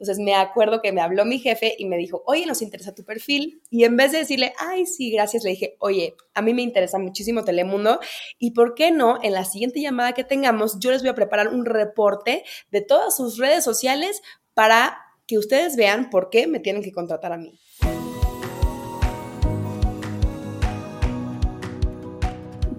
[0.00, 3.04] Entonces me acuerdo que me habló mi jefe y me dijo, oye, nos interesa tu
[3.04, 3.60] perfil.
[3.68, 6.98] Y en vez de decirle, ay, sí, gracias, le dije, oye, a mí me interesa
[6.98, 8.00] muchísimo Telemundo
[8.38, 11.48] y por qué no, en la siguiente llamada que tengamos, yo les voy a preparar
[11.48, 14.22] un reporte de todas sus redes sociales
[14.54, 17.60] para que ustedes vean por qué me tienen que contratar a mí.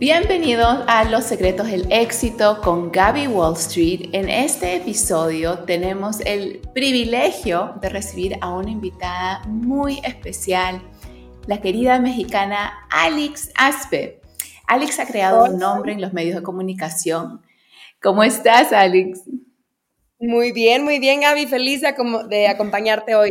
[0.01, 4.09] Bienvenidos a Los Secretos del Éxito con Gaby Wall Street.
[4.13, 10.81] En este episodio tenemos el privilegio de recibir a una invitada muy especial,
[11.45, 14.21] la querida mexicana Alex Aspe.
[14.65, 17.39] Alex ha creado un nombre en los medios de comunicación.
[18.01, 19.21] ¿Cómo estás, Alex?
[20.19, 21.45] Muy bien, muy bien, Gaby.
[21.45, 23.29] Feliz de acompañarte hoy.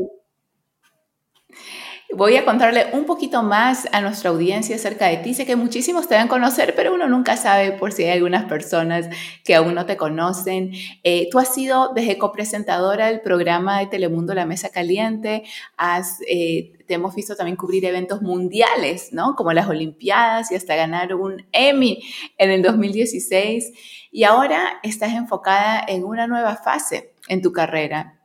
[2.12, 5.32] Voy a contarle un poquito más a nuestra audiencia acerca de ti.
[5.32, 9.08] Sé que muchísimos te deben conocer, pero uno nunca sabe por si hay algunas personas
[9.44, 10.72] que aún no te conocen.
[11.04, 15.44] Eh, tú has sido desde copresentadora del programa de Telemundo La Mesa Caliente,
[15.76, 19.36] has, eh, te hemos visto también cubrir eventos mundiales, ¿no?
[19.36, 22.02] Como las Olimpiadas y hasta ganar un Emmy
[22.38, 23.72] en el 2016.
[24.10, 28.19] Y ahora estás enfocada en una nueva fase en tu carrera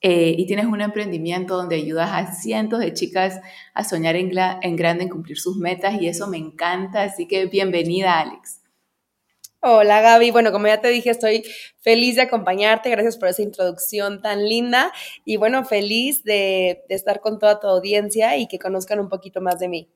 [0.00, 3.40] eh, y tienes un emprendimiento donde ayudas a cientos de chicas
[3.74, 8.20] a soñar en, grande, en cumplir sus metas y eso me encanta, así que bienvenida
[8.20, 8.60] Alex.
[9.60, 11.42] Hola Gaby, bueno, como ya te dije, estoy
[11.80, 14.92] feliz de acompañarte, gracias por esa introducción tan linda
[15.24, 19.40] y bueno, feliz de, de estar con toda tu audiencia y que conozcan un poquito
[19.40, 19.88] más de mí.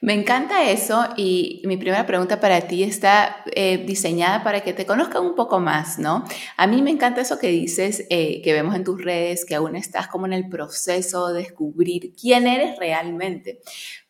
[0.00, 4.86] Me encanta eso y mi primera pregunta para ti está eh, diseñada para que te
[4.86, 6.24] conozcan un poco más, ¿no?
[6.56, 9.74] A mí me encanta eso que dices, eh, que vemos en tus redes, que aún
[9.74, 13.60] estás como en el proceso de descubrir quién eres realmente.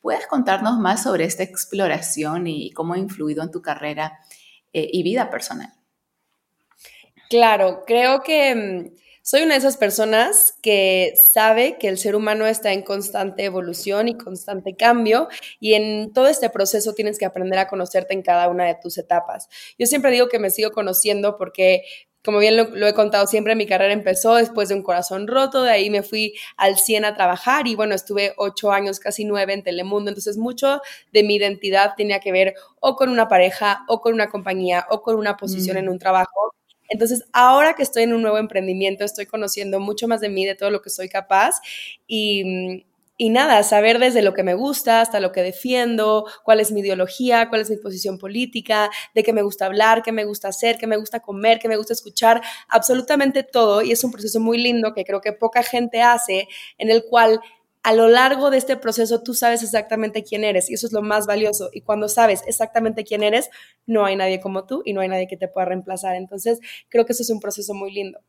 [0.03, 4.19] ¿Puedes contarnos más sobre esta exploración y cómo ha influido en tu carrera
[4.75, 5.73] eh, y vida personal?
[7.31, 12.47] Claro, creo que mm, soy una de esas personas que sabe que el ser humano
[12.47, 15.29] está en constante evolución y constante cambio
[15.61, 18.97] y en todo este proceso tienes que aprender a conocerte en cada una de tus
[18.97, 19.51] etapas.
[19.79, 21.83] Yo siempre digo que me sigo conociendo porque
[22.25, 25.73] como bien lo, he contado siempre, mi carrera empezó después de un corazón roto, de
[25.73, 29.63] ahí me fui al 100 a trabajar y bueno, estuve ocho años, casi nueve en
[29.63, 30.81] Telemundo, entonces mucho
[31.13, 35.03] de mi identidad tenía que ver o con una pareja, o con una compañía, o
[35.03, 35.81] con una posición mm.
[35.81, 36.58] en un trabajo.
[36.89, 40.55] Entonces, ahora que estoy en un nuevo emprendimiento, estoy conociendo mucho más de mí, de
[40.55, 41.61] todo lo que soy capaz
[42.07, 42.85] y,
[43.21, 46.81] y nada, saber desde lo que me gusta hasta lo que defiendo, cuál es mi
[46.81, 50.79] ideología, cuál es mi posición política, de qué me gusta hablar, qué me gusta hacer,
[50.79, 53.83] qué me gusta comer, qué me gusta escuchar, absolutamente todo.
[53.83, 56.47] Y es un proceso muy lindo que creo que poca gente hace,
[56.79, 57.41] en el cual
[57.89, 61.01] a lo largo de este proceso tú sabes exactamente quién eres y eso es lo
[61.01, 61.71] más valioso.
[61.73, 63.49] Y cuando sabes exactamente quién eres,
[63.87, 66.15] no hay nadie como tú y no hay nadie que te pueda reemplazar.
[66.15, 66.61] Entonces,
[66.91, 68.21] creo que eso es un proceso muy lindo.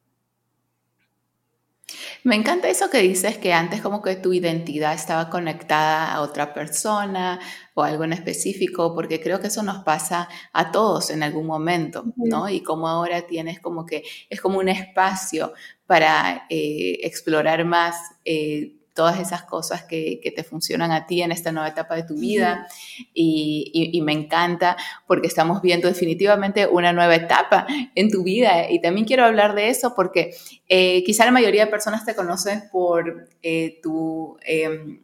[2.23, 6.53] Me encanta eso que dices que antes como que tu identidad estaba conectada a otra
[6.53, 7.41] persona
[7.73, 12.05] o algo en específico, porque creo que eso nos pasa a todos en algún momento,
[12.15, 12.47] ¿no?
[12.47, 15.51] Y como ahora tienes como que es como un espacio
[15.85, 17.97] para eh, explorar más.
[18.23, 22.15] Eh, todas esas cosas que, te funcionan a ti en esta nueva etapa de tu
[22.15, 22.67] vida.
[23.13, 24.75] Y, me encanta
[25.07, 27.65] porque estamos viendo definitivamente una nueva etapa
[27.95, 28.69] en tu vida.
[28.69, 30.35] Y también quiero hablar de eso porque
[30.67, 34.37] eh, quizá la mayoría de personas te conocen por eh, tu...
[34.41, 34.99] Em,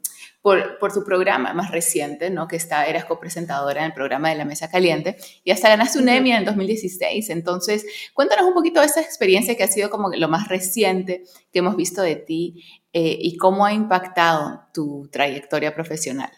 [0.46, 2.48] por, por, tu programa más reciente, ¿no?
[2.48, 6.08] Que está, eras copresentadora en el programa de la Mesa Caliente y hasta ganaste un
[6.08, 7.32] Emmy en el 2016.
[7.32, 7.84] Entonces,
[8.14, 11.76] cuéntanos un poquito de esa experiencia que ha sido como lo más reciente que hemos
[11.76, 12.64] visto de ti
[12.94, 16.30] eh, y cómo ha impactado tu trayectoria profesional.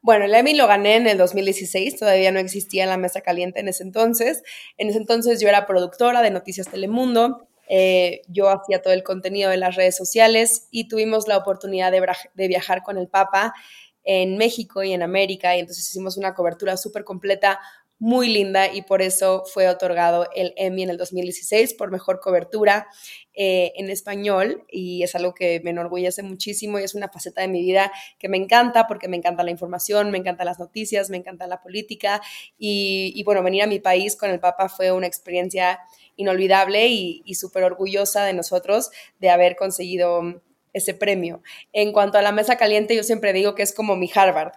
[0.00, 3.66] Bueno, el Emmy lo gané en el 2016, todavía no existía la Mesa Caliente en
[3.66, 4.44] ese entonces.
[4.76, 9.50] En ese entonces yo era productora de Noticias Telemundo eh, yo hacía todo el contenido
[9.50, 13.54] de las redes sociales y tuvimos la oportunidad de, viajar con el Papa
[14.02, 17.60] en México y en América y entonces hicimos una cobertura súper completa,
[18.04, 22.86] muy linda y por eso fue otorgado el Emmy en el 2016 por mejor cobertura
[23.32, 24.66] eh, en español.
[24.70, 28.28] Y es algo que me enorgullece muchísimo y es una faceta de mi vida que
[28.28, 32.20] me encanta porque me encanta la información, me encantan las noticias, me encanta la política.
[32.58, 35.80] Y, y bueno, venir a mi país con el Papa fue una experiencia
[36.16, 40.42] inolvidable y, súper orgullosa de nosotros de haber conseguido
[40.74, 41.42] ese premio.
[41.72, 44.52] En cuanto a la mesa caliente, yo siempre digo que es como mi Harvard,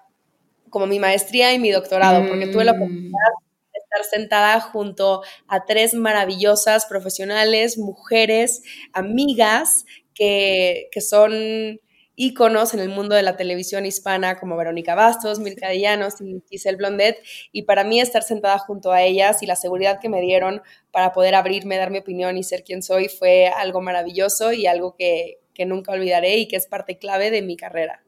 [0.70, 2.78] como mi maestría y mi doctorado, porque tuve la mm.
[2.78, 3.30] oportunidad
[3.74, 11.80] de estar sentada junto a tres maravillosas profesionales, mujeres, amigas, que, que son
[12.20, 16.78] íconos en el mundo de la televisión hispana como Verónica Bastos, Milka Dillanos y Giselle
[16.78, 17.18] Blondet.
[17.52, 20.62] Y para mí estar sentada junto a ellas y la seguridad que me dieron
[20.92, 24.96] para poder abrirme, dar mi opinión y ser quien soy fue algo maravilloso y algo
[24.96, 28.04] que, que nunca olvidaré y que es parte clave de mi carrera.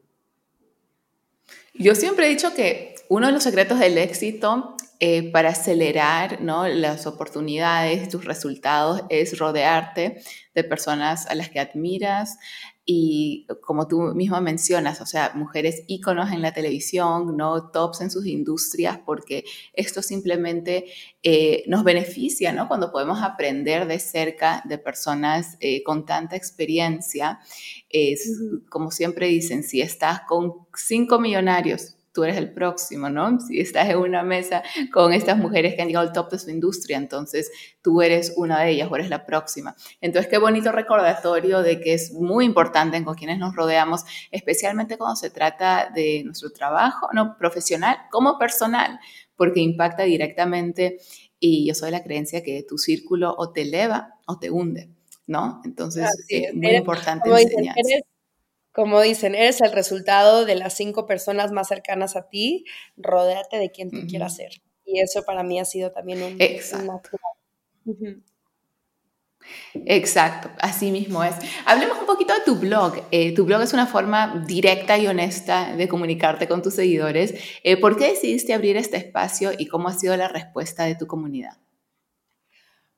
[1.74, 6.68] Yo siempre he dicho que uno de los secretos del éxito eh, para acelerar ¿no?
[6.68, 10.20] las oportunidades, tus resultados, es rodearte
[10.54, 12.36] de personas a las que admiras
[12.84, 18.10] y como tú misma mencionas, o sea, mujeres íconos en la televisión, no tops en
[18.10, 20.86] sus industrias, porque esto simplemente
[21.22, 22.68] eh, nos beneficia, ¿no?
[22.68, 27.38] Cuando podemos aprender de cerca de personas eh, con tanta experiencia,
[27.88, 28.28] es
[28.68, 33.40] como siempre dicen, si estás con cinco millonarios tú eres el próximo, ¿no?
[33.40, 34.62] Si estás en una mesa
[34.92, 37.50] con estas mujeres que han llegado al top de su industria, entonces
[37.82, 39.76] tú eres una de ellas o eres la próxima.
[40.00, 45.16] Entonces, qué bonito recordatorio de que es muy importante con quienes nos rodeamos, especialmente cuando
[45.16, 48.98] se trata de nuestro trabajo, no profesional como personal,
[49.36, 50.98] porque impacta directamente
[51.38, 54.90] y yo soy de la creencia que tu círculo o te eleva o te hunde,
[55.26, 55.62] ¿no?
[55.64, 57.76] Entonces, es muy importante enseñar
[58.72, 62.64] como dicen, eres el resultado de las cinco personas más cercanas a ti,
[62.96, 64.62] rodéate de quien tú quieras ser.
[64.84, 66.36] Y eso para mí ha sido también un...
[66.40, 67.10] Exacto.
[69.74, 71.34] Exacto, así mismo es.
[71.64, 72.94] Hablemos un poquito de tu blog.
[73.10, 77.34] Eh, tu blog es una forma directa y honesta de comunicarte con tus seguidores.
[77.64, 81.06] Eh, ¿Por qué decidiste abrir este espacio y cómo ha sido la respuesta de tu
[81.06, 81.58] comunidad?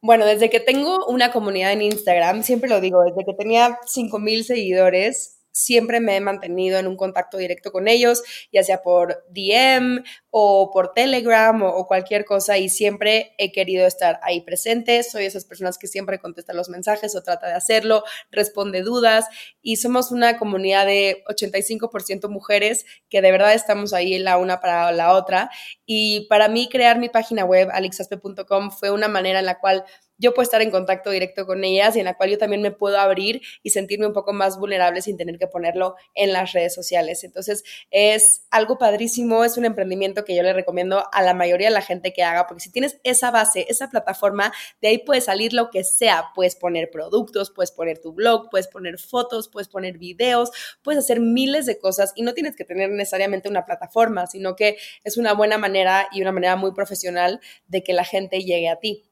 [0.00, 4.42] Bueno, desde que tengo una comunidad en Instagram, siempre lo digo, desde que tenía 5.000
[4.42, 8.22] seguidores, siempre me he mantenido en un contacto directo con ellos,
[8.52, 14.18] ya sea por DM o por Telegram o, cualquier cosa y siempre he querido estar
[14.22, 15.02] ahí presente.
[15.02, 19.26] Soy esas personas que siempre contestan los mensajes o trata de hacerlo, responde dudas
[19.60, 24.90] y somos una comunidad de 85% mujeres que de verdad estamos ahí la una para
[24.92, 25.50] la otra
[25.84, 29.84] y para mí crear mi página web alixaspe.com fue una manera en la cual
[30.22, 32.70] yo puedo estar en contacto directo con ellas y en la cual yo también me
[32.70, 36.72] puedo abrir y sentirme un poco más vulnerable sin tener que ponerlo en las redes
[36.72, 37.24] sociales.
[37.24, 41.74] Entonces, es algo padrísimo, es un emprendimiento que yo le recomiendo a la mayoría de
[41.74, 45.52] la gente que haga, porque si tienes esa base, esa plataforma, de ahí puede salir
[45.52, 46.26] lo que sea.
[46.36, 50.52] Puedes poner productos, puedes poner tu blog, puedes poner fotos, puedes poner videos,
[50.82, 54.76] puedes hacer miles de cosas y no tienes que tener necesariamente una plataforma, sino que
[55.02, 58.76] es una buena manera y una manera muy profesional de que la gente llegue a
[58.76, 59.02] ti.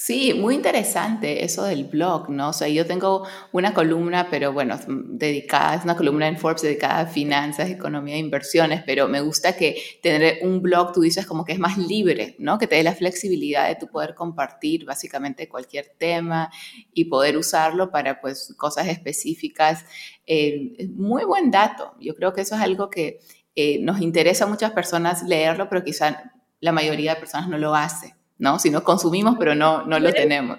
[0.00, 2.50] Sí, muy interesante eso del blog, ¿no?
[2.50, 7.00] O sea, yo tengo una columna, pero bueno, dedicada, es una columna en Forbes dedicada
[7.00, 11.44] a finanzas, economía e inversiones, pero me gusta que tener un blog, tú dices como
[11.44, 12.58] que es más libre, ¿no?
[12.58, 16.48] Que te dé la flexibilidad de tu poder compartir básicamente cualquier tema
[16.94, 19.84] y poder usarlo para pues cosas específicas.
[20.26, 21.94] Eh, muy buen dato.
[22.00, 23.18] Yo creo que eso es algo que
[23.56, 27.74] eh, nos interesa a muchas personas leerlo, pero quizá la mayoría de personas no lo
[27.74, 28.17] hace.
[28.38, 28.58] ¿No?
[28.58, 30.58] Si no consumimos, pero no, no lo tenemos.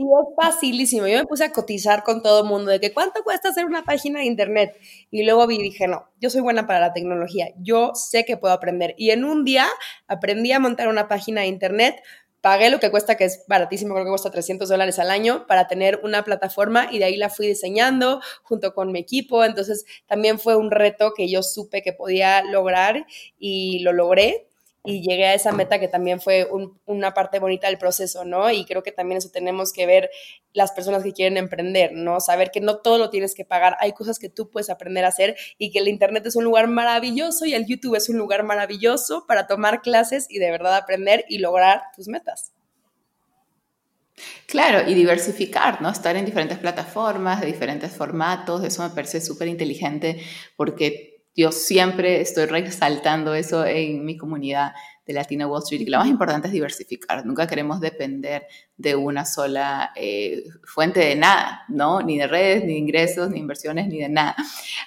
[0.00, 1.08] Y es facilísimo.
[1.08, 3.82] Yo me puse a cotizar con todo el mundo de que cuánto cuesta hacer una
[3.82, 4.78] página de internet.
[5.10, 7.48] Y luego vi y dije, no, yo soy buena para la tecnología.
[7.58, 8.94] Yo sé que puedo aprender.
[8.96, 9.66] Y en un día
[10.06, 12.00] aprendí a montar una página de internet.
[12.40, 15.66] Pagué lo que cuesta, que es baratísimo, creo que cuesta 300 dólares al año para
[15.66, 19.44] tener una plataforma y de ahí la fui diseñando junto con mi equipo.
[19.44, 23.04] Entonces también fue un reto que yo supe que podía lograr
[23.36, 24.47] y lo logré
[24.88, 26.48] y llegué a esa meta que también fue
[26.86, 28.50] una parte bonita del proceso, ¿no?
[28.50, 30.08] Y creo que también eso tenemos que ver
[30.54, 32.20] las personas que quieren emprender, ¿no?
[32.20, 35.08] Saber que no todo lo tienes que pagar, hay cosas que tú puedes aprender a
[35.08, 38.44] hacer y que el Internet es un lugar maravilloso y el YouTube es un lugar
[38.44, 42.52] maravilloso para tomar clases y de verdad aprender y lograr tus metas.
[44.46, 45.90] Claro, y diversificar, ¿no?
[45.90, 50.22] Estar en diferentes plataformas, de diferentes formatos, eso me parece súper inteligente
[50.56, 54.72] porque yo siempre estoy resaltando eso en mi comunidad
[55.06, 57.24] de Latina Wall Street, que lo más importante es diversificar.
[57.24, 62.02] Nunca queremos depender de una sola eh, fuente de nada, ¿no?
[62.02, 64.34] Ni de redes, ni de ingresos, ni inversiones, ni de nada.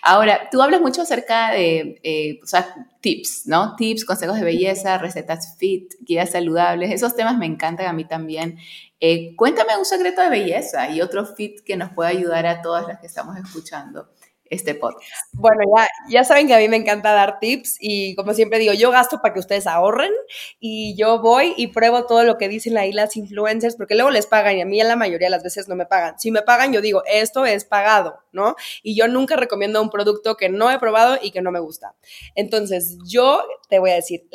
[0.01, 3.77] Ahora, tú hablas mucho acerca de, eh, o sea, tips, ¿no?
[3.77, 6.91] Tips, consejos de belleza, recetas fit, guías saludables.
[6.91, 8.57] Esos temas me encantan a mí también.
[8.99, 12.85] Eh, cuéntame un secreto de belleza y otro fit que nos pueda ayudar a todas
[12.89, 14.09] las que estamos escuchando
[14.51, 15.09] este podcast.
[15.31, 18.73] Bueno, ya, ya saben que a mí me encanta dar tips y como siempre digo,
[18.73, 20.11] yo gasto para que ustedes ahorren
[20.59, 24.27] y yo voy y pruebo todo lo que dicen ahí las influencers porque luego les
[24.27, 26.19] pagan y a mí la mayoría de las veces no me pagan.
[26.19, 28.55] Si me pagan, yo digo, esto es pagado, ¿no?
[28.83, 31.95] Y yo nunca recomiendo un producto que no he probado y que no me gusta.
[32.35, 34.27] Entonces, yo te voy a decir,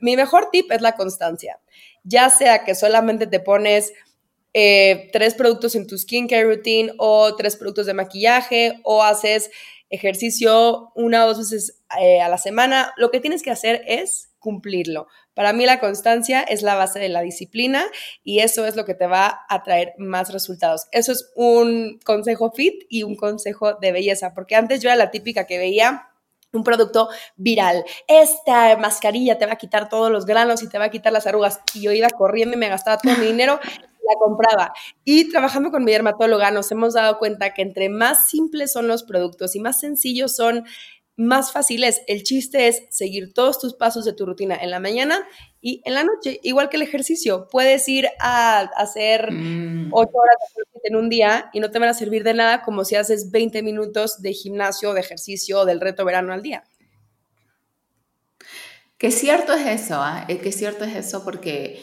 [0.00, 1.60] mi mejor tip es la constancia.
[2.02, 3.92] Ya sea que solamente te pones
[4.54, 9.50] eh, tres productos en tu skincare routine o tres productos de maquillaje o haces
[9.90, 12.92] ejercicio una o dos veces eh, a la semana.
[12.96, 15.08] Lo que tienes que hacer es cumplirlo.
[15.34, 17.84] Para mí la constancia es la base de la disciplina
[18.22, 20.86] y eso es lo que te va a traer más resultados.
[20.92, 25.10] Eso es un consejo fit y un consejo de belleza, porque antes yo era la
[25.10, 26.08] típica que veía
[26.52, 27.84] un producto viral.
[28.06, 31.26] Esta mascarilla te va a quitar todos los granos y te va a quitar las
[31.26, 31.60] arrugas.
[31.74, 33.58] Y yo iba corriendo y me gastaba todo mi dinero
[34.08, 34.72] la compraba.
[35.04, 39.02] Y trabajando con mi dermatóloga nos hemos dado cuenta que entre más simples son los
[39.02, 40.64] productos y más sencillos son,
[41.16, 42.02] más fáciles.
[42.06, 45.26] El chiste es seguir todos tus pasos de tu rutina en la mañana
[45.60, 47.48] y en la noche, igual que el ejercicio.
[47.50, 49.90] Puedes ir a hacer mm.
[49.92, 50.36] ocho horas
[50.82, 53.62] en un día y no te van a servir de nada como si haces 20
[53.62, 56.64] minutos de gimnasio, de ejercicio, del reto verano al día.
[58.98, 60.38] Qué cierto es eso, ¿eh?
[60.38, 61.82] qué cierto es eso porque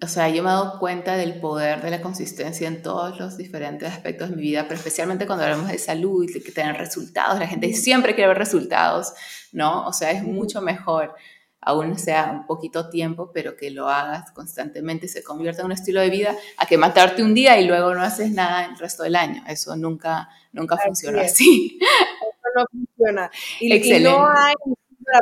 [0.00, 3.36] o sea, yo me he dado cuenta del poder de la consistencia en todos los
[3.36, 6.76] diferentes aspectos de mi vida, pero especialmente cuando hablamos de salud y de que tener
[6.76, 7.38] resultados.
[7.40, 9.12] La gente siempre quiere ver resultados,
[9.50, 9.86] ¿no?
[9.86, 11.14] O sea, es mucho mejor,
[11.60, 16.00] aún sea un poquito tiempo, pero que lo hagas constantemente, se convierta en un estilo
[16.00, 19.16] de vida, a que matarte un día y luego no haces nada el resto del
[19.16, 19.42] año.
[19.48, 21.76] Eso nunca, nunca funciona así.
[21.80, 23.30] Eso no funciona.
[23.58, 24.10] Y, Excelente.
[24.10, 24.54] no hay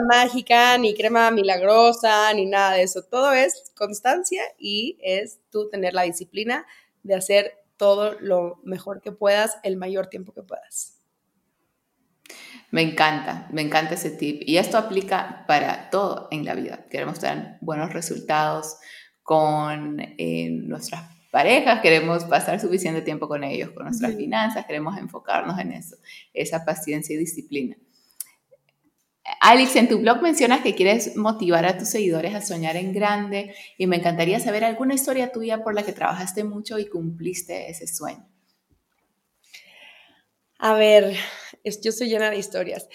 [0.09, 3.02] mágica, ni crema milagrosa, ni nada de eso.
[3.02, 6.66] Todo es constancia y es tú tener la disciplina
[7.02, 10.95] de hacer todo lo mejor que puedas, el mayor tiempo que puedas.
[12.71, 14.43] Me encanta, me encanta ese tip.
[14.45, 16.87] Y esto aplica para todo en la vida.
[16.90, 18.76] Queremos tener buenos resultados
[19.23, 25.59] con eh, nuestras parejas, queremos pasar suficiente tiempo con ellos, con nuestras finanzas, queremos enfocarnos
[25.59, 25.97] en eso,
[26.33, 27.76] esa paciencia y disciplina.
[29.40, 33.55] Alex, en tu blog mencionas que quieres motivar a tus seguidores a soñar en grande
[33.76, 37.87] y me encantaría saber alguna historia tuya por la que trabajaste mucho y cumpliste ese
[37.87, 38.26] sueño.
[40.59, 41.16] A ver,
[41.83, 42.88] yo soy llena de historias.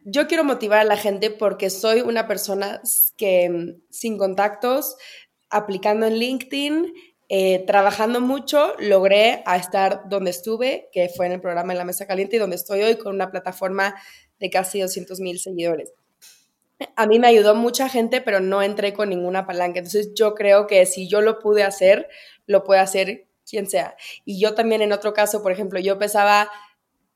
[0.00, 2.80] Yo quiero motivar a la gente porque soy una persona
[3.16, 4.96] que mm, sin contactos,
[5.48, 6.92] aplicando en LinkedIn,
[7.28, 11.84] eh, trabajando mucho, logré a estar donde estuve, que fue en el programa En la
[11.84, 13.96] Mesa Caliente y donde estoy hoy con una plataforma
[14.38, 15.92] de casi 200 mil seguidores.
[16.94, 19.78] A mí me ayudó mucha gente, pero no entré con ninguna palanca.
[19.78, 22.08] Entonces yo creo que si yo lo pude hacer,
[22.46, 23.96] lo puede hacer quien sea.
[24.24, 26.50] Y yo también en otro caso, por ejemplo, yo pesaba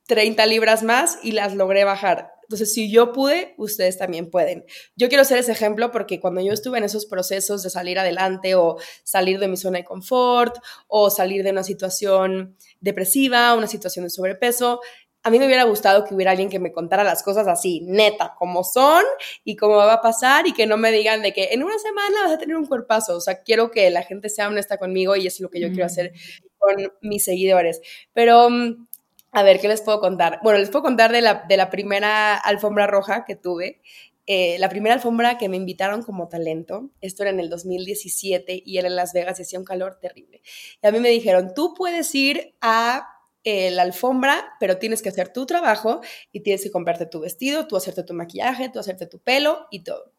[0.07, 2.33] 30 libras más y las logré bajar.
[2.43, 4.65] Entonces, si yo pude, ustedes también pueden.
[4.97, 8.57] Yo quiero ser ese ejemplo porque cuando yo estuve en esos procesos de salir adelante
[8.57, 10.57] o salir de mi zona de confort
[10.89, 14.81] o salir de una situación depresiva, una situación de sobrepeso,
[15.23, 18.35] a mí me hubiera gustado que hubiera alguien que me contara las cosas así, neta,
[18.39, 19.05] como son
[19.45, 22.23] y cómo va a pasar y que no me digan de que en una semana
[22.23, 23.17] vas a tener un cuerpazo.
[23.17, 25.69] O sea, quiero que la gente sea honesta conmigo y eso es lo que yo
[25.69, 26.13] quiero hacer
[26.59, 27.83] con mis seguidores.
[28.15, 28.87] Pero, mm,
[29.33, 30.41] a ver, ¿qué les puedo contar?
[30.43, 33.83] Bueno, les puedo contar de la, de la primera alfombra roja que tuve.
[34.27, 38.79] Eh, la primera alfombra que me invitaron como talento, esto era en el 2017 y
[38.79, 40.41] era en Las Vegas y hacía un calor terrible.
[40.83, 45.09] Y a mí me dijeron, tú puedes ir a eh, la alfombra, pero tienes que
[45.09, 49.07] hacer tu trabajo y tienes que comprarte tu vestido, tú hacerte tu maquillaje, tú hacerte
[49.07, 50.13] tu pelo y todo.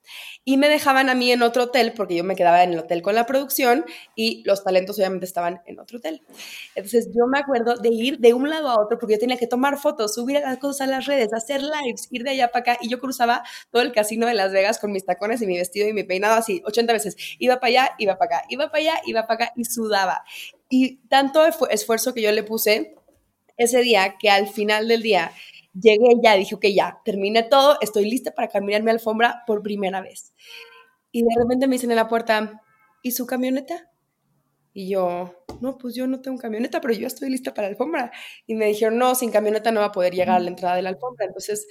[0.43, 3.03] Y me dejaban a mí en otro hotel porque yo me quedaba en el hotel
[3.03, 3.85] con la producción
[4.15, 6.23] y los talentos obviamente estaban en otro hotel.
[6.73, 9.45] Entonces yo me acuerdo de ir de un lado a otro porque yo tenía que
[9.45, 12.77] tomar fotos, subir las cosas a las redes, hacer lives, ir de allá para acá
[12.81, 15.87] y yo cruzaba todo el casino de Las Vegas con mis tacones y mi vestido
[15.87, 17.15] y mi peinado así 80 veces.
[17.37, 20.23] Iba para allá, iba para acá, iba para allá, iba para acá y sudaba.
[20.69, 22.95] Y tanto esfuerzo que yo le puse
[23.63, 25.31] ese día que al final del día
[25.73, 30.01] llegué ya, dije, ok, ya, terminé todo, estoy lista para caminar mi alfombra por primera
[30.01, 30.33] vez.
[31.11, 32.61] Y de repente me dicen en la puerta,
[33.03, 33.89] ¿y su camioneta?
[34.73, 38.11] Y yo, no, pues yo no tengo camioneta, pero yo estoy lista para la alfombra.
[38.47, 40.81] Y me dijeron, no, sin camioneta no va a poder llegar a la entrada de
[40.81, 41.67] la alfombra, entonces,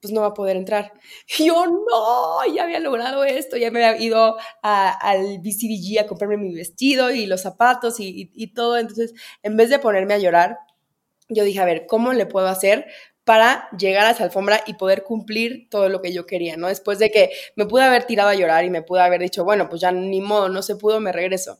[0.00, 0.92] pues no va a poder entrar.
[1.38, 6.36] Y yo, no, ya había logrado esto, ya me había ido al BCBG a comprarme
[6.36, 8.76] mi vestido y los zapatos y, y todo.
[8.78, 10.58] Entonces, en vez de ponerme a llorar,
[11.34, 12.86] yo dije, a ver, ¿cómo le puedo hacer
[13.24, 16.68] para llegar a esa alfombra y poder cumplir todo lo que yo quería, ¿no?
[16.68, 19.68] Después de que me pude haber tirado a llorar y me pude haber dicho, bueno,
[19.68, 21.58] pues ya ni modo, no se pudo, me regreso.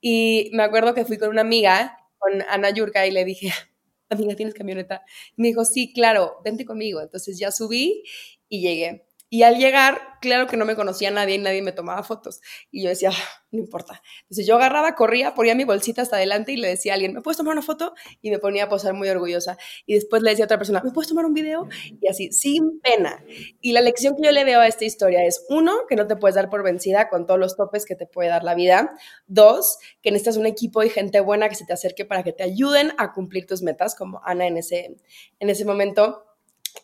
[0.00, 3.52] Y me acuerdo que fui con una amiga, con Ana Yurka, y le dije,
[4.10, 5.02] amiga, ¿tienes camioneta?
[5.36, 7.00] Y me dijo, sí, claro, vente conmigo.
[7.00, 8.04] Entonces ya subí
[8.48, 9.06] y llegué.
[9.32, 12.40] Y al llegar, claro que no me conocía nadie y nadie me tomaba fotos.
[12.72, 14.02] Y yo decía, ah, no importa.
[14.22, 17.20] Entonces yo agarraba, corría, ponía mi bolsita hasta adelante y le decía a alguien, ¿me
[17.20, 17.94] puedes tomar una foto?
[18.22, 19.56] Y me ponía a posar muy orgullosa.
[19.86, 21.68] Y después le decía a otra persona, ¿me puedes tomar un video?
[22.00, 23.24] Y así, sin pena.
[23.60, 26.16] Y la lección que yo le veo a esta historia es, uno, que no te
[26.16, 28.96] puedes dar por vencida con todos los topes que te puede dar la vida.
[29.28, 32.42] Dos, que necesitas un equipo y gente buena que se te acerque para que te
[32.42, 34.96] ayuden a cumplir tus metas, como Ana en ese,
[35.38, 36.24] en ese momento.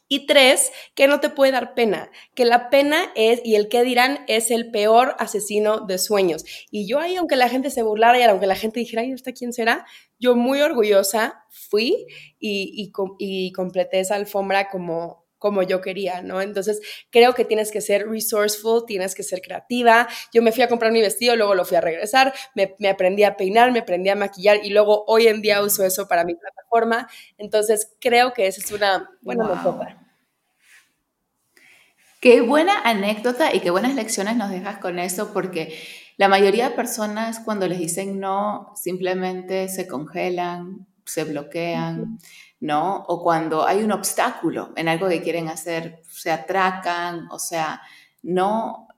[0.09, 3.83] Y tres, que no te puede dar pena, que la pena es, y el que
[3.83, 6.45] dirán, es el peor asesino de sueños.
[6.71, 9.33] Y yo ahí, aunque la gente se burlara y aunque la gente dijera, ay, ¿esta
[9.33, 9.85] quién será?
[10.19, 12.07] Yo muy orgullosa fui
[12.39, 16.43] y, y completé esa alfombra como, como yo quería, ¿no?
[16.43, 20.09] Entonces, creo que tienes que ser resourceful, tienes que ser creativa.
[20.33, 23.37] Yo me fui a comprar mi vestido, luego lo fui a regresar, me, aprendí a
[23.37, 27.09] peinar, me aprendí a maquillar y luego hoy en día uso eso para mi plataforma.
[27.39, 30.03] Entonces, creo que esa es una buena anécdota.
[32.21, 35.79] Qué buena anécdota y qué buenas lecciones nos dejas con eso, porque
[36.17, 42.19] la mayoría de personas cuando les dicen no, simplemente se congelan, se bloquean.
[42.61, 43.05] ¿no?
[43.09, 47.83] O cuando hay un obstáculo en algo que quieren hacer, se atracan, o sea,
[48.23, 48.89] no,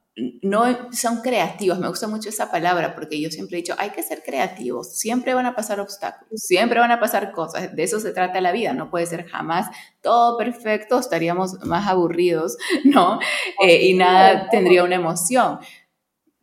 [0.42, 1.78] no son creativos.
[1.78, 5.34] Me gusta mucho esa palabra porque yo siempre he dicho, hay que ser creativos, siempre
[5.34, 8.72] van a pasar obstáculos, siempre van a pasar cosas, de eso se trata la vida,
[8.72, 9.66] no puede ser jamás
[10.00, 13.18] todo perfecto, estaríamos más aburridos, ¿no?
[13.62, 15.58] Eh, y nada tendría una emoción.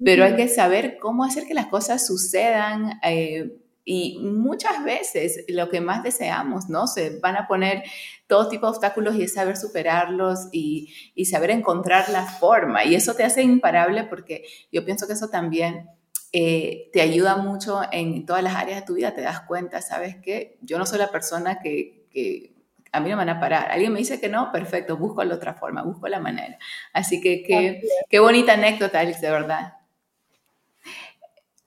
[0.04, 3.00] Pero hay que saber cómo hacer que las cosas sucedan.
[3.02, 6.88] Eh, y muchas veces lo que más deseamos, ¿no?
[6.88, 7.84] Se van a poner
[8.26, 12.84] todo tipo de obstáculos y es saber superarlos y, y saber encontrar la forma.
[12.84, 15.88] Y eso te hace imparable porque yo pienso que eso también
[16.34, 19.14] eh, te ayuda mucho en todas las áreas de tu vida.
[19.14, 20.58] Te das cuenta, ¿sabes qué?
[20.62, 22.56] Yo no soy la persona que, que
[22.92, 23.72] a mí no me van a parar.
[23.72, 26.58] Alguien me dice que no, perfecto, busco la otra forma, busco la manera.
[26.92, 29.74] Así que qué, qué bonita anécdota, Alex, de verdad.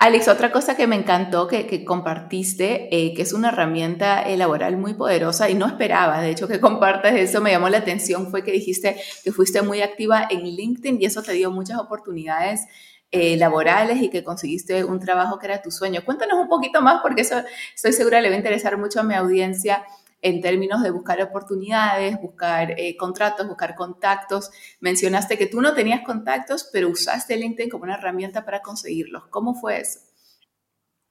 [0.00, 4.76] Alex, otra cosa que me encantó que, compartiste, eh, que es una herramienta eh, laboral
[4.76, 8.44] muy poderosa y no esperaba, de hecho, que compartas eso, me llamó la atención, fue
[8.44, 12.66] que dijiste que fuiste muy activa en LinkedIn y eso te dio muchas oportunidades
[13.10, 16.04] eh, laborales y que conseguiste un trabajo que era tu sueño.
[16.04, 17.42] Cuéntanos un poquito más porque eso
[17.74, 19.84] estoy segura le va a interesar mucho a mi audiencia
[20.20, 24.50] en términos de buscar oportunidades, buscar eh, contratos, buscar contactos.
[24.80, 29.26] Mencionaste que tú no tenías contactos, pero usaste LinkedIn como una herramienta para conseguirlos.
[29.28, 30.00] ¿Cómo fue eso?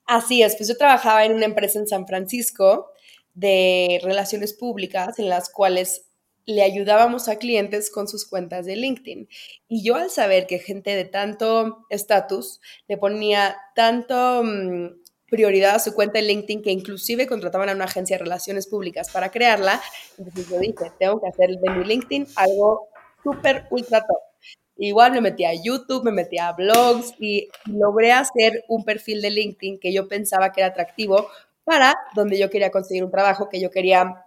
[0.06, 2.92] Así es, pues yo trabajaba en una empresa en San Francisco
[3.34, 6.08] de relaciones públicas en las cuales
[6.46, 9.28] le ayudábamos a clientes con sus cuentas de LinkedIn.
[9.67, 15.80] Y yo al saber que gente de tanto estatus le ponía tanto mm, prioridad a
[15.80, 19.82] su cuenta en LinkedIn, que inclusive contrataban a una agencia de relaciones públicas para crearla.
[20.18, 22.88] Entonces yo dije, tengo que hacer de mi LinkedIn algo
[23.24, 24.18] súper ultra top.
[24.78, 29.32] Igual me metí a YouTube, me metí a blogs y logré hacer un perfil de
[29.32, 31.28] LinkedIn que yo pensaba que era atractivo
[31.63, 34.24] para donde yo quería conseguir un trabajo, que yo quería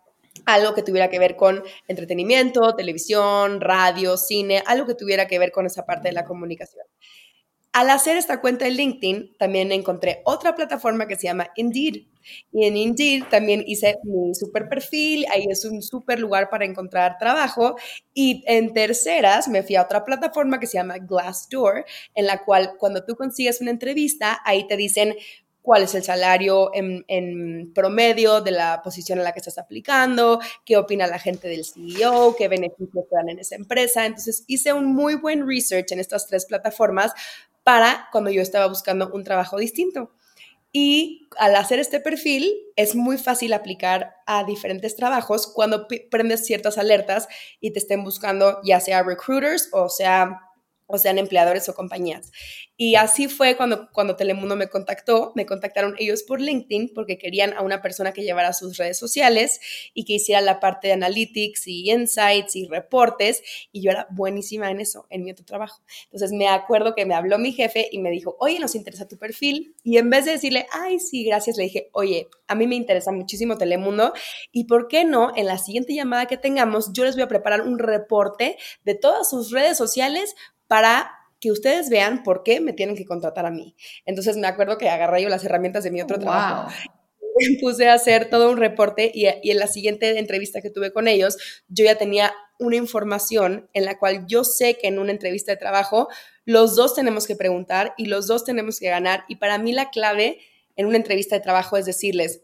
[0.47, 5.53] algo que tuviera que ver con entretenimiento, televisión, radio, cine, algo que tuviera que ver
[5.53, 6.85] con esa parte de la comunicación.
[7.73, 12.03] Al hacer esta cuenta en LinkedIn, también encontré otra plataforma que se llama Indeed.
[12.53, 17.17] Y en Indeed también hice mi super perfil, ahí es un super lugar para encontrar
[17.19, 17.77] trabajo.
[18.13, 22.73] Y en terceras me fui a otra plataforma que se llama Glassdoor, en la cual
[22.77, 25.15] cuando tú consigues una entrevista, ahí te dicen
[25.63, 30.77] cuál es el salario en, promedio de la posición en la que estás aplicando, qué
[30.77, 34.07] opina la gente del CEO, qué beneficios te dan en esa empresa.
[34.07, 37.13] Entonces hice un muy buen research en estas tres plataformas
[37.71, 40.11] para cuando yo estaba buscando un trabajo distinto.
[40.73, 46.79] Y al hacer este perfil es muy fácil aplicar a diferentes trabajos cuando prendes ciertas
[46.79, 47.29] alertas
[47.61, 50.41] y te estén buscando ya sea recruiters o sea
[50.93, 52.31] o sean empleadores o compañías.
[52.77, 57.53] Y así fue cuando, cuando Telemundo me contactó, me contactaron ellos por LinkedIn porque querían
[57.53, 59.61] a una persona que llevara sus redes sociales
[59.93, 64.71] y que hiciera la parte de analytics y insights y reportes y yo era buenísima
[64.71, 65.83] en eso, en mi otro trabajo.
[66.05, 69.19] Entonces me acuerdo que me habló mi jefe y me dijo, oye, nos interesa tu
[69.19, 72.77] perfil y en vez de decirle, ay, sí, gracias, le dije, oye, a mí me
[72.77, 74.13] interesa muchísimo Telemundo
[74.53, 77.61] y por qué no, en la siguiente llamada que tengamos, yo les voy a preparar
[77.61, 80.35] un reporte de todas sus redes sociales
[80.71, 83.75] para que ustedes vean por qué me tienen que contratar a mí.
[84.07, 86.71] Entonces me acuerdo que agarré yo las herramientas de mi otro trabajo.
[87.61, 91.09] Puse a hacer todo un reporte y, y, en la siguiente entrevista que tuve con
[91.09, 95.51] ellos, yo ya tenía una información en la cual yo sé que en una entrevista
[95.51, 96.07] de trabajo
[96.45, 99.25] los dos tenemos que preguntar y los dos tenemos que ganar.
[99.27, 100.39] Y para mí la clave
[100.77, 102.43] en una entrevista de trabajo es decirles,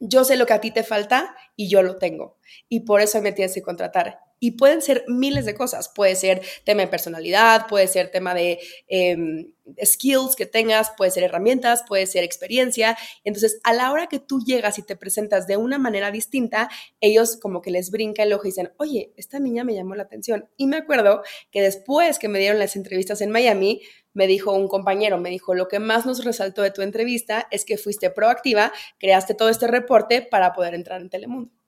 [0.00, 2.36] yo sé lo que a ti te falta y yo lo tengo.
[2.68, 5.88] Y por eso me tienes que contratar Y pueden ser miles de cosas.
[5.88, 11.22] Puede ser tema de personalidad, puede ser tema de em, skills que tengas, puede ser
[11.22, 12.94] herramientas, puede ser experiencia.
[13.24, 16.68] Entonces, a la hora que tú llegas y te presentas de una manera distinta,
[17.00, 20.02] ellos como que les brinca el ojo y dicen, oye, esta niña me llamó la
[20.02, 20.46] atención.
[20.58, 23.80] Y me acuerdo que después que me dieron las entrevistas en Miami,
[24.12, 27.64] me dijo un compañero, me dijo, lo que más nos resaltó de tu entrevista es
[27.64, 31.63] que fuiste proactiva, creaste todo este reporte para poder entrar en Telemundo.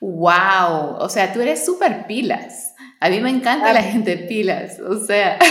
[0.00, 0.96] ¡Wow!
[0.98, 2.74] O sea, tú eres súper pilas.
[3.00, 5.38] A mí me encanta la gente pilas, o sea.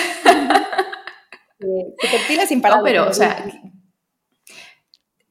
[1.58, 2.79] Súper pilas sin parar.
[2.79, 3.43] No, pero, o sea,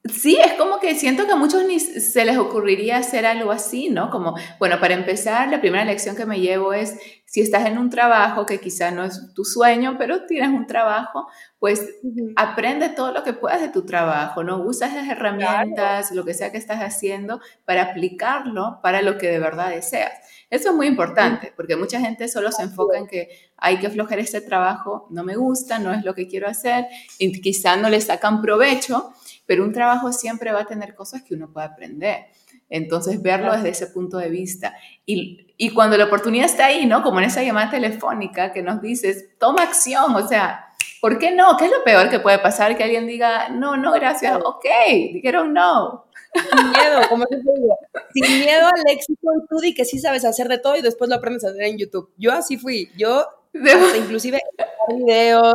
[0.07, 3.89] Sí, es como que siento que a muchos ni se les ocurriría hacer algo así,
[3.89, 4.11] ¿no?
[4.11, 7.89] Como, bueno, para empezar, la primera lección que me llevo es, si estás en un
[7.89, 11.89] trabajo que quizá no es tu sueño, pero tienes un trabajo, pues
[12.35, 14.61] aprende todo lo que puedas de tu trabajo, ¿no?
[14.61, 19.39] Usas las herramientas, lo que sea que estás haciendo, para aplicarlo para lo que de
[19.39, 20.13] verdad deseas.
[20.51, 24.19] Eso es muy importante, porque mucha gente solo se enfoca en que hay que aflojar
[24.19, 26.85] este trabajo, no me gusta, no es lo que quiero hacer,
[27.17, 29.11] y quizá no le sacan provecho
[29.45, 32.25] pero un trabajo siempre va a tener cosas que uno puede aprender.
[32.69, 34.73] Entonces, verlo desde ese punto de vista.
[35.05, 37.03] Y, y, cuando la oportunidad está ahí, ¿no?
[37.03, 40.65] Como en esa llamada telefónica que nos dices, toma acción, o sea,
[40.99, 41.55] ¿por qué no?
[41.57, 42.75] ¿Qué es lo peor que puede pasar?
[42.75, 44.65] Que alguien diga, no, no, gracias, ok,
[45.13, 46.05] dijeron no.
[46.33, 47.77] Sin miedo, como te digo,
[48.13, 51.09] sin miedo al éxito y tú di que sí sabes hacer de todo y después
[51.09, 52.11] lo aprendes a hacer en YouTube.
[52.17, 53.25] Yo así fui, yo
[53.99, 54.41] inclusive
[54.89, 55.53] videos,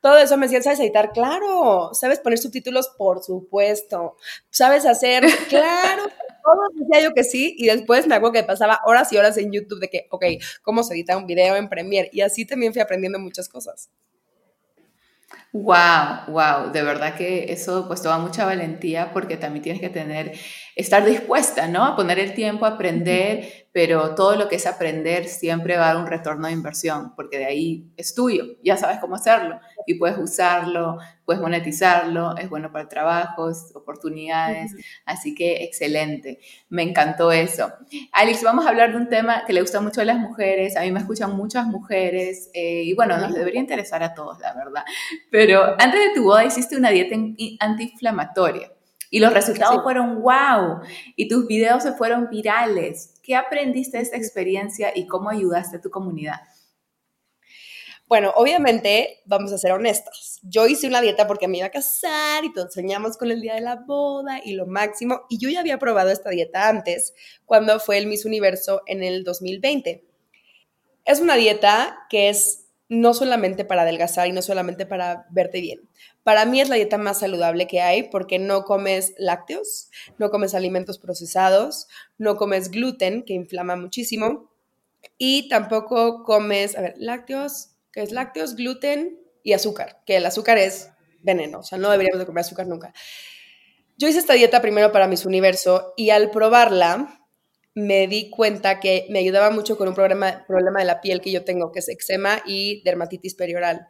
[0.00, 1.12] todo eso me decían, ¿sabes editar?
[1.12, 1.90] Claro.
[1.92, 2.88] ¿Sabes poner subtítulos?
[2.96, 4.16] Por supuesto.
[4.50, 5.24] ¿Sabes hacer?
[5.48, 6.04] Claro.
[6.42, 7.54] Todo decía yo que sí.
[7.58, 10.24] Y después me acuerdo que pasaba horas y horas en YouTube de que, ok,
[10.62, 12.08] ¿cómo se edita un video en Premiere?
[12.12, 13.90] Y así también fui aprendiendo muchas cosas.
[15.52, 20.32] Wow, wow, de verdad que eso pues toma mucha valentía porque también tienes que tener,
[20.80, 21.84] estar dispuesta, ¿no?
[21.84, 25.94] A poner el tiempo, a aprender, pero todo lo que es aprender siempre va a
[25.94, 29.94] dar un retorno de inversión, porque de ahí es tuyo, ya sabes cómo hacerlo y
[29.94, 37.72] puedes usarlo, puedes monetizarlo, es bueno para trabajos, oportunidades, así que excelente, me encantó eso.
[38.12, 40.80] Alex, vamos a hablar de un tema que le gusta mucho a las mujeres, a
[40.80, 44.82] mí me escuchan muchas mujeres eh, y bueno, nos debería interesar a todos, la verdad,
[45.30, 47.14] pero antes de tu boda hiciste una dieta
[47.60, 48.72] antiinflamatoria.
[49.10, 50.80] Y los resultados fueron wow.
[51.16, 53.14] Y tus videos se fueron virales.
[53.22, 56.40] ¿Qué aprendiste de esta experiencia y cómo ayudaste a tu comunidad?
[58.10, 60.40] Bueno, obviamente, vamos a ser honestas.
[60.42, 63.54] Yo hice una dieta porque me iba a casar y todos soñamos con el día
[63.54, 65.22] de la boda y lo máximo.
[65.28, 67.14] Y yo ya había probado esta dieta antes,
[67.46, 70.04] cuando fue el Miss Universo en el 2020.
[71.04, 75.88] Es una dieta que es no solamente para adelgazar y no solamente para verte bien.
[76.24, 80.54] Para mí es la dieta más saludable que hay porque no comes lácteos, no comes
[80.54, 81.86] alimentos procesados,
[82.18, 84.50] no comes gluten, que inflama muchísimo,
[85.16, 90.58] y tampoco comes, a ver, lácteos, que es lácteos, gluten y azúcar, que el azúcar
[90.58, 90.90] es
[91.22, 92.92] veneno, o sea, no deberíamos de comer azúcar nunca.
[93.98, 97.19] Yo hice esta dieta primero para mis universo y al probarla
[97.74, 101.30] me di cuenta que me ayudaba mucho con un problema, problema de la piel que
[101.30, 103.86] yo tengo, que es eczema y dermatitis perioral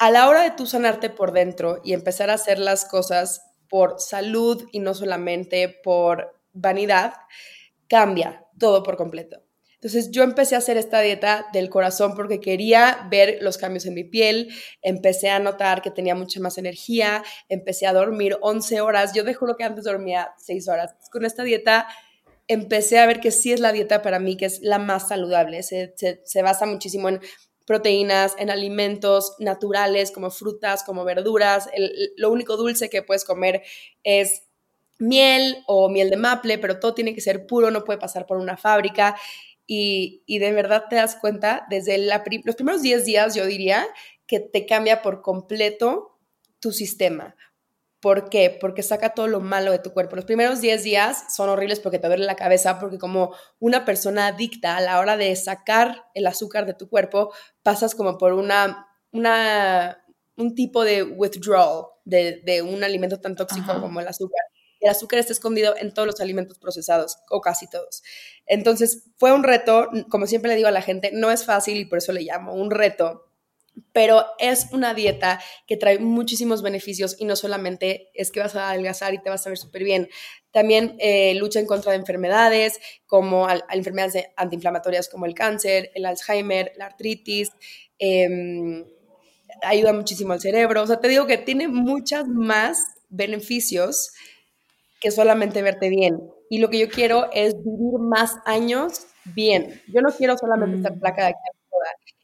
[0.00, 4.00] a la hora de tú sanarte por dentro y empezar a hacer las cosas por
[4.00, 7.12] salud y no solamente por vanidad,
[7.86, 9.44] cambia todo por completo.
[9.74, 13.92] Entonces yo empecé a hacer esta dieta del corazón porque quería ver los cambios en
[13.92, 14.48] mi piel,
[14.80, 19.46] empecé a notar que tenía mucha más energía, empecé a dormir 11 horas, yo dejo
[19.46, 20.94] lo que antes dormía 6 horas.
[21.12, 21.86] Con esta dieta
[22.50, 25.62] empecé a ver que sí es la dieta para mí, que es la más saludable,
[25.62, 27.20] se, se basa muchísimo en
[27.70, 31.68] proteínas, en alimentos naturales como frutas, como verduras.
[32.16, 33.62] lo único dulce que puedes comer
[34.02, 34.42] es
[34.98, 38.38] miel o miel de maple, pero todo tiene que ser puro, no puede pasar por
[38.38, 39.16] una fábrica.
[39.68, 43.86] Y, de verdad te das cuenta, desde los primeros 10 días yo diría
[44.26, 46.18] que te cambia por completo
[46.58, 47.36] tu sistema.
[48.00, 48.56] ¿Por qué?
[48.60, 50.16] Porque saca todo lo malo de tu cuerpo.
[50.16, 54.28] Los primeros 10 días son horribles porque te duele la cabeza, porque como una persona
[54.28, 57.32] adicta a la hora de sacar el azúcar de tu cuerpo,
[57.62, 60.02] pasas como por una, una
[60.40, 64.40] un tipo de withdrawal de, un alimento tan tóxico como el azúcar.
[64.80, 68.02] El azúcar está escondido en todos los alimentos procesados, o casi todos.
[68.46, 71.84] Entonces, fue un reto, como siempre le digo a la gente, no es fácil y
[71.84, 73.29] por eso le llamo un reto,
[73.92, 78.70] pero es una dieta que trae muchísimos beneficios y no solamente es que vas a
[78.70, 80.08] adelgazar y te vas a ver súper bien,
[80.52, 86.72] también eh, lucha en contra de enfermedades como enfermedades antiinflamatorias como el cáncer, el Alzheimer,
[86.76, 87.50] la artritis,
[87.98, 88.84] em,
[89.62, 92.78] ayuda muchísimo al cerebro, o sea, te digo que tiene muchas más
[93.08, 94.12] beneficios
[95.00, 96.20] que solamente verte bien.
[96.50, 99.80] Y lo que yo quiero es vivir más años bien.
[99.88, 101.00] Yo no quiero solamente estar mm.
[101.00, 101.59] placa de aquí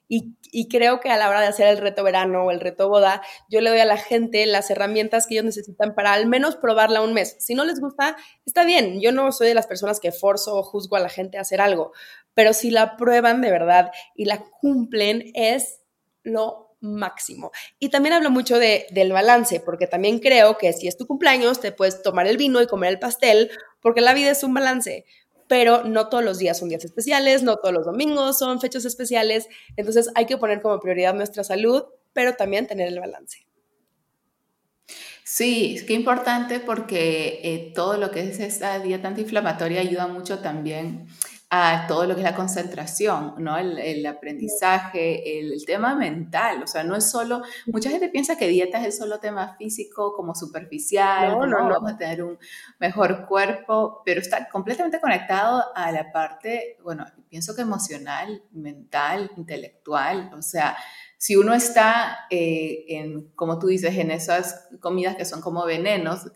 [0.09, 3.23] y, creo que a la hora de hacer el reto verano o el reto boda,
[3.49, 7.03] yo le doy a la gente las herramientas que ellos necesitan para al menos probarla
[7.03, 7.37] un mes.
[7.41, 9.01] Si no les gusta, está bien.
[9.01, 11.61] Yo no soy de las personas que forzo o juzgo a la gente a hacer
[11.61, 11.93] algo,
[12.35, 15.81] pero si la prueban de verdad y la cumplen, es
[16.23, 17.51] lo máximo.
[17.79, 21.61] Y también hablo mucho de, del balance, porque también creo que si es tu cumpleaños,
[21.61, 25.05] te puedes tomar el vino y comer el pastel, porque la vida es un balance
[25.49, 29.49] pero no todos los días son días especiales, no todos los domingos son fechas especiales,
[29.77, 33.47] entonces hay que poner como prioridad nuestra salud, pero también tener el balance.
[35.25, 40.39] Sí, es que importante porque eh, todo lo que es esta dieta antiinflamatoria ayuda mucho
[40.39, 41.09] también
[41.49, 43.57] a todo lo que es la concentración, ¿no?
[43.57, 48.85] El, aprendizaje, el, tema mental, o sea, no es solo, mucha gente piensa que dietas
[48.85, 52.37] es solo tema físico, como superficial, no, no, vamos a tener un
[52.81, 60.33] mejor cuerpo, pero está completamente conectado a la parte, bueno, pienso que emocional, mental, intelectual,
[60.37, 60.77] o sea,
[61.17, 66.31] si uno está eh, en, como tú dices, en esas comidas que son como venenos,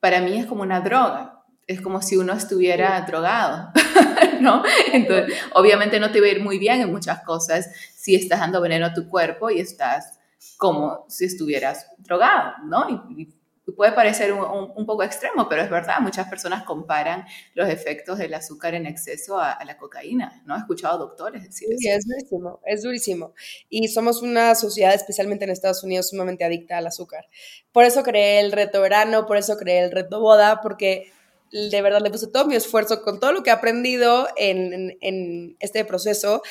[0.00, 3.70] para mí es como una droga, es como si uno estuviera drogado,
[4.40, 4.62] ¿no?
[4.92, 8.60] Entonces, obviamente no te va a ir muy bien en muchas cosas si estás dando
[8.60, 10.18] veneno a tu cuerpo y estás
[10.56, 12.88] como si estuvieras drogado, ¿no?
[13.10, 13.34] Y,
[13.76, 18.74] puede parecer un, poco extremo, pero es verdad, muchas personas comparan los efectos del azúcar
[18.74, 20.54] en exceso a, la cocaína, ¿no?
[20.54, 23.34] He escuchado doctores decir sí, es durísimo, es durísimo.
[23.68, 27.26] Y somos una sociedad, especialmente en Estados Unidos, sumamente adicta al azúcar.
[27.72, 31.12] Por eso creé el reto verano, por eso creé el reto boda, porque
[31.50, 35.84] de verdad le puse todo mi esfuerzo con todo lo que he aprendido en, este
[35.84, 36.42] proceso,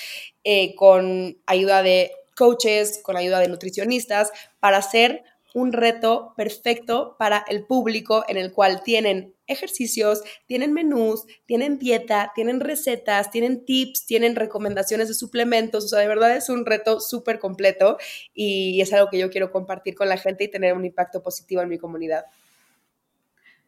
[0.44, 5.24] eh, con ayuda de coaches, con ayuda de nutricionistas, para hacer
[5.56, 12.34] un reto perfecto para el público en el cual tienen ejercicios, tienen menús, tienen dieta,
[12.36, 17.00] tienen recetas, tienen tips, tienen recomendaciones de suplementos, o sea, de verdad es un reto
[17.00, 17.98] súper completo
[18.34, 21.62] y es algo que yo quiero compartir con la gente y tener un impacto positivo
[21.62, 22.26] en mi comunidad.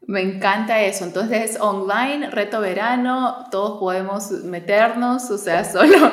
[0.01, 1.03] Me encanta eso.
[1.03, 6.11] Entonces, es online, reto verano, todos podemos meternos, o sea, solo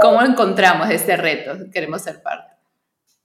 [0.00, 2.52] cómo encontramos este reto, queremos ser parte.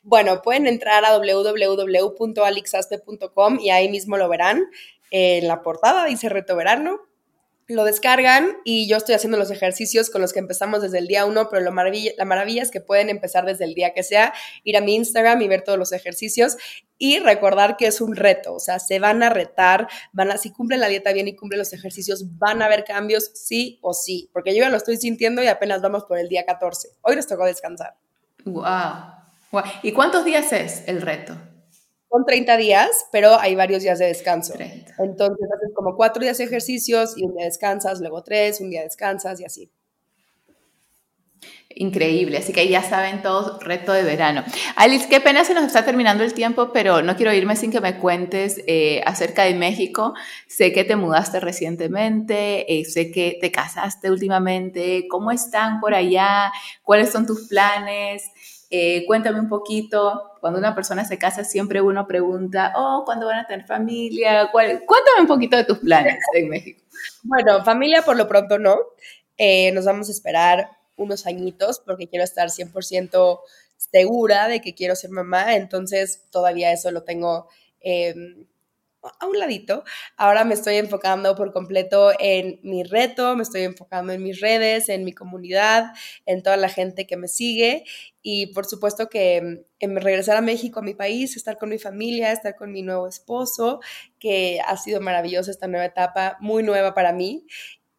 [0.01, 4.63] Bueno, pueden entrar a www.alixaspe.com y ahí mismo lo verán.
[5.11, 7.01] En la portada dice reto verano
[7.67, 11.25] lo descargan y yo estoy haciendo los ejercicios con los que empezamos desde el día
[11.25, 14.77] uno, pero lo la maravilla es que pueden empezar desde el día que sea, ir
[14.77, 16.55] a mi Instagram y ver todos los ejercicios
[16.97, 20.51] y recordar que es un reto, o sea, se van a retar, van a, si
[20.51, 24.29] cumplen la dieta bien y cumplen los ejercicios, van a haber cambios sí o sí,
[24.31, 26.89] porque yo ya lo estoy sintiendo y apenas vamos por el día 14.
[27.01, 27.95] Hoy nos tocó descansar.
[28.45, 29.63] Wow.
[29.83, 31.37] ¿Y cuántos días es el reto?
[32.09, 34.53] Son 30 días, pero hay varios días de descanso.
[34.55, 38.83] Entonces haces como cuatro días de ejercicios y un día descansas, luego tres, un día
[38.83, 39.71] descansas y así.
[41.79, 44.43] Increíble, así que ya saben todos, reto de verano.
[44.77, 47.81] Alice, qué pena se nos está terminando el tiempo, pero no quiero irme sin que
[47.81, 50.15] me cuentes eh, acerca de México.
[50.47, 55.07] Sé que te mudaste recientemente, eh, sé que te casaste últimamente.
[55.07, 56.51] ¿Cómo están por allá?
[56.81, 58.23] ¿Cuáles son tus planes?
[58.69, 63.39] Eh, cuéntame un poquito, cuando una persona se casa siempre uno pregunta, oh, ¿cuándo van
[63.39, 64.49] a tener familia?
[64.51, 66.81] Cuéntame un poquito de tus planes en México.
[67.23, 68.77] Bueno, familia por lo pronto no.
[69.37, 73.39] Eh, nos vamos a esperar unos añitos porque quiero estar 100%
[73.77, 77.47] segura de que quiero ser mamá, entonces todavía eso lo tengo
[77.79, 78.47] em,
[79.19, 79.83] a un ladito.
[80.15, 84.89] Ahora me estoy enfocando por completo en mi reto, me estoy enfocando en mis redes,
[84.89, 85.93] en mi comunidad,
[86.25, 87.83] en toda la gente que me sigue
[88.29, 92.33] y por supuesto que en regresar a México, a mi país, estar con mi familia,
[92.33, 93.79] estar con mi nuevo esposo,
[94.19, 97.45] que ha sido maravillosa esta nueva etapa, muy nueva para mí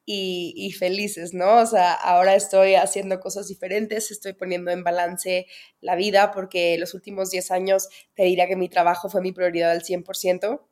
[0.05, 1.59] y, y, felices, ¿no?
[1.63, 5.47] O sea, ahora estoy haciendo cosas diferentes, estoy poniendo en balance
[5.81, 9.71] la vida porque los últimos 10 años te diría que mi trabajo fue mi prioridad
[9.71, 10.68] al 100%.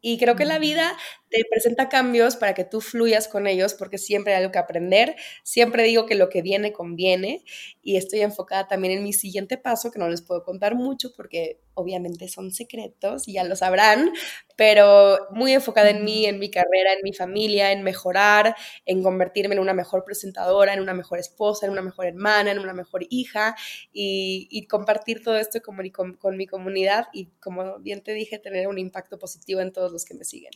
[0.00, 0.96] Y creo que la vida
[1.30, 5.14] te presenta cambios para que tú fluyas con ellos porque siempre hay algo que aprender.
[5.44, 7.44] Siempre digo que lo que viene conviene
[7.82, 11.60] y estoy enfocada también en mi siguiente paso que no les puedo contar mucho porque
[11.78, 14.12] obviamente son secretos ya lo sabrán,
[14.56, 19.54] pero muy enfocada en mí, en mi carrera, en mi familia, en mejorar, en convertirme
[19.54, 23.02] en una mejor presentadora, en una mejor esposa, en una mejor hermana, en una mejor
[23.10, 23.54] hija
[23.92, 28.78] y, compartir todo esto con, con mi comunidad y como bien te dije, tener un
[28.78, 30.52] impacto positivo en todos los que me siguen.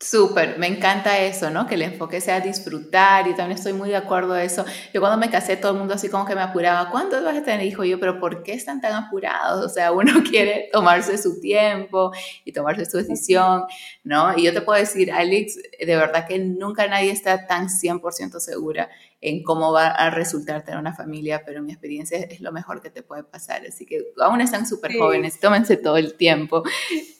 [0.00, 1.66] Súper, me encanta eso, ¿no?
[1.66, 4.64] Que el enfoque sea disfrutar y también estoy muy de acuerdo a eso.
[4.94, 7.42] Yo cuando me casé todo el mundo así como que me apuraba, ¿cuántos vas a
[7.42, 7.82] tener hijo?
[7.82, 9.66] Yo, pero ¿por qué están tan apurados?
[9.66, 12.12] O sea, uno quiere tomarse su tiempo
[12.44, 13.64] y tomarse su decisión,
[14.04, 14.38] ¿no?
[14.38, 18.88] Y yo te puedo decir, Alex, de verdad que nunca nadie está tan 100% segura
[19.20, 22.90] en cómo va a resultar tener una familia, pero mi experiencia es, lo mejor que
[22.90, 23.66] te puede pasar.
[23.66, 26.62] Así que aún están súper jóvenes, tómense todo el tiempo.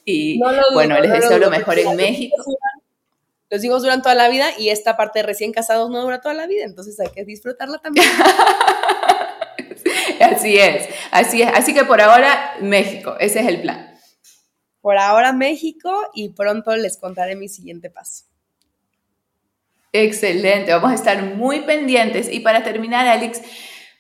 [0.05, 0.41] Y
[0.73, 2.37] bueno, les deseo lo, mejor en México.
[3.51, 6.35] Los hijos duran toda la vida y esta parte de recién casados no dura toda
[6.35, 8.07] la vida, entonces hay que disfrutarla también.
[10.21, 11.51] así es, así es.
[11.55, 13.95] Así que por ahora, México, ese es el plan.
[14.81, 18.25] Por ahora México y pronto les contaré mi siguiente paso.
[19.93, 22.31] Excelente, vamos a estar muy pendientes.
[22.31, 23.41] Y para terminar, Alex,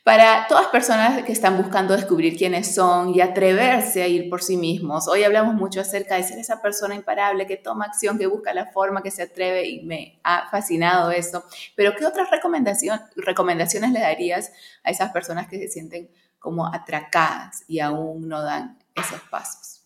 [0.08, 4.56] para todas personas que están buscando descubrir quiénes son y atreverse a ir por sí
[4.56, 5.06] mismos.
[5.06, 8.72] Hoy hablamos mucho acerca de ser esa persona imparable que toma acción, que busca la
[8.72, 11.44] forma, que se atreve y me ha fascinado eso.
[11.76, 14.50] Pero ¿qué otras recomendaciones le darías
[14.82, 19.84] a esas personas que se sienten como atracadas y aún no dan esos pasos?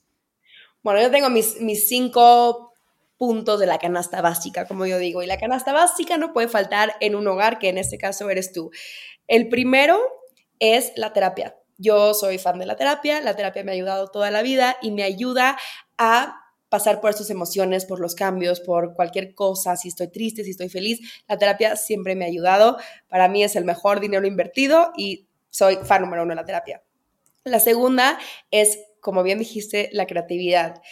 [0.84, 2.71] Bueno, yo tengo mis cinco
[3.22, 5.22] puntos de la canasta básica, como yo digo.
[5.22, 8.52] Y la canasta básica no puede faltar en un hogar, que en este caso eres
[8.52, 8.72] tú.
[9.28, 9.96] El primero
[10.58, 11.56] es la terapia.
[11.78, 14.90] Yo soy fan de la terapia, la terapia me ha ayudado toda la vida y
[14.90, 15.56] me ayuda
[15.98, 16.34] a
[16.68, 20.68] pasar por sus emociones, por los cambios, por cualquier cosa, si estoy triste, si estoy
[20.68, 20.98] feliz.
[21.28, 22.76] La terapia siempre me ha ayudado.
[23.06, 26.82] Para mí es el mejor dinero invertido y soy fan número uno de la terapia.
[27.44, 28.18] La segunda
[28.50, 30.82] es, como bien dijiste, la creatividad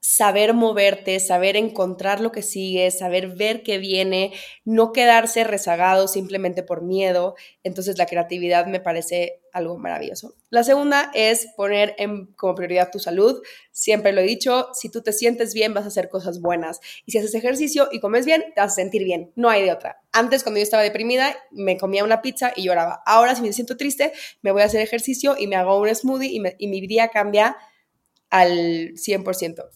[0.00, 4.32] saber moverte, saber encontrar lo que sigue, saber ver qué viene,
[4.64, 7.34] no quedarse rezagado simplemente por miedo.
[7.64, 10.34] Entonces la creatividad me parece algo maravilloso.
[10.50, 13.42] La segunda es poner en, como prioridad tu salud.
[13.72, 16.80] Siempre lo he dicho, si tú te sientes bien vas a hacer cosas buenas.
[17.04, 19.32] Y si haces ejercicio y comes bien, te vas a sentir bien.
[19.34, 20.00] No hay de otra.
[20.12, 23.02] Antes, cuando yo estaba deprimida, me comía una pizza y lloraba.
[23.04, 26.28] Ahora, si me siento triste, me voy a hacer ejercicio y me hago un smoothie
[26.28, 27.56] y, y mi día cambia
[28.30, 29.68] al 100%.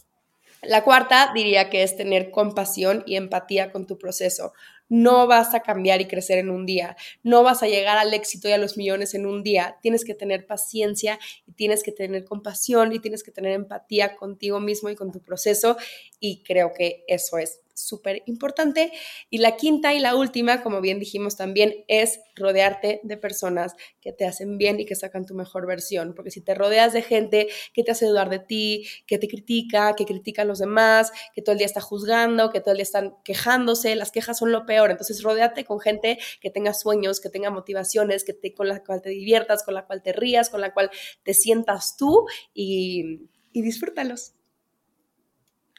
[0.64, 4.52] La cuarta diría que es tener compasión y empatía con tu proceso.
[4.88, 8.48] No vas a cambiar y crecer en un día, no vas a llegar al éxito
[8.48, 9.78] y a los millones en un día.
[9.82, 14.60] Tienes que tener paciencia y tienes que tener compasión y tienes que tener empatía contigo
[14.60, 15.76] mismo y con tu proceso
[16.20, 18.92] y creo que eso es súper importante.
[19.30, 24.12] Y la quinta y la última, como bien dijimos también, es rodearte de personas que
[24.12, 26.14] te hacen bien y que sacan tu mejor versión.
[26.14, 29.94] Porque si te rodeas de gente que te hace dudar de ti, que te critica,
[29.96, 32.84] que critica a los demás, que todo el día está juzgando, que todo el día
[32.84, 34.90] están quejándose, las quejas son lo peor.
[34.90, 39.02] Entonces, rodeate con gente que tenga sueños, que tenga motivaciones, que te, con la cual
[39.02, 40.90] te diviertas, con la cual te rías, con la cual
[41.22, 44.34] te sientas tú y, y disfrútalos.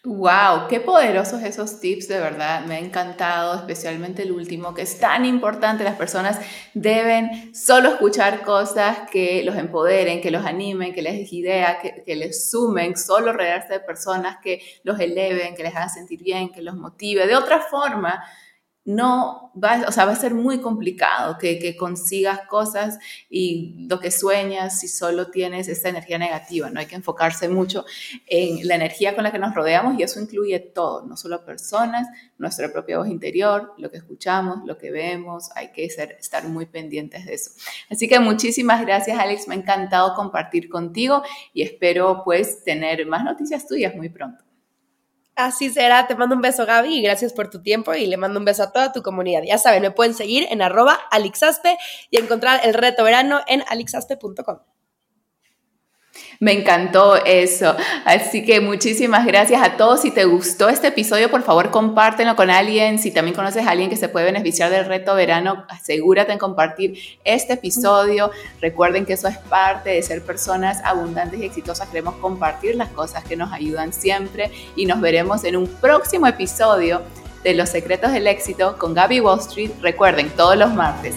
[0.06, 2.66] Wow, qué poderosos esos tips, de verdad.
[2.66, 5.86] Me ha encantado, especialmente el último, que es tan importante.
[5.86, 6.42] Las personas
[6.74, 12.04] deben solo escuchar cosas que los empoderen, que los animen, que les den idea, que,
[12.06, 16.52] que, les sumen, solo rodearse de personas que los eleven, que les hagan sentir bien,
[16.52, 17.26] que los motive.
[17.26, 18.22] De otra forma,
[18.86, 24.00] no va, o sea, va a ser muy complicado que, que, consigas cosas y lo
[24.00, 26.82] que sueñas si solo tienes esta energía negativa, ¿no?
[26.82, 27.86] Hay que enfocarse mucho
[28.28, 32.08] en la energía con la que nos rodeamos y eso incluye todo, no solo personas,
[32.38, 36.66] nuestra propia voz interior, lo que escuchamos, lo que vemos, hay que ser, estar muy
[36.66, 37.52] pendientes de eso.
[37.90, 43.24] Así que muchísimas gracias Alex, me ha encantado compartir contigo y espero pues tener más
[43.24, 44.44] noticias tuyas muy pronto.
[45.36, 48.40] Así será, te mando un beso Gaby y gracias por tu tiempo y le mando
[48.40, 49.42] un beso a toda tu comunidad.
[49.44, 51.78] Ya saben, me pueden seguir en arroba alixaspe
[52.12, 54.73] y encontrar el reto verano en alixaspe.com.
[56.40, 57.76] Me encantó eso.
[58.06, 60.02] Así que muchísimas gracias a todos.
[60.02, 63.00] Si te gustó este episodio, por favor, compártelo con alguien.
[63.00, 66.98] Si también conoces a alguien que se puede beneficiar del reto verano, asegúrate en compartir
[67.24, 68.32] este episodio.
[68.62, 71.88] Recuerden que eso es parte de ser personas abundantes y exitosas.
[71.88, 77.02] Queremos compartir las cosas que nos ayudan siempre y nos veremos en un próximo episodio
[77.44, 79.72] de Los Secretos del Éxito con Gaby Wall Street.
[79.82, 81.14] Recuerden, todos los martes